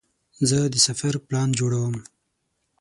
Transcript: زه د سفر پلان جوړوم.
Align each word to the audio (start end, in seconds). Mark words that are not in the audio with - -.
زه 0.49 0.57
د 0.73 0.75
سفر 0.87 1.13
پلان 1.27 1.49
جوړوم. 1.59 1.95